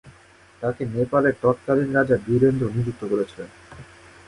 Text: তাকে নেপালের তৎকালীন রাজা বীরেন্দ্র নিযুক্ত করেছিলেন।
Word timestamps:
তাকে 0.61 0.83
নেপালের 0.87 1.35
তৎকালীন 1.41 1.89
রাজা 1.93 2.15
বীরেন্দ্র 2.25 2.65
নিযুক্ত 2.75 3.01
করেছিলেন। 3.11 3.49